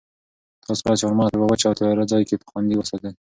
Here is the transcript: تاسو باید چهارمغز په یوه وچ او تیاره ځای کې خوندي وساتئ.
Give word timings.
تاسو 0.65 0.81
باید 0.85 0.99
چهارمغز 1.01 1.29
په 1.31 1.35
یوه 1.37 1.47
وچ 1.49 1.61
او 1.67 1.77
تیاره 1.77 2.03
ځای 2.11 2.23
کې 2.29 2.35
خوندي 2.49 2.75
وساتئ. 2.77 3.11